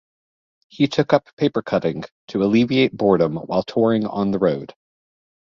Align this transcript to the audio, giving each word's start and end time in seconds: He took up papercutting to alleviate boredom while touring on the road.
He 0.67 0.87
took 0.87 1.13
up 1.13 1.29
papercutting 1.37 2.07
to 2.29 2.41
alleviate 2.41 2.97
boredom 2.97 3.35
while 3.35 3.61
touring 3.61 4.07
on 4.07 4.31
the 4.31 4.39
road. 4.39 4.73